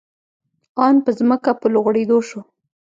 آن 0.85 0.95
په 1.05 1.11
ځمکه 1.17 1.51
په 1.59 1.67
لوغړېدو 1.73 2.17
شو. 2.27 2.39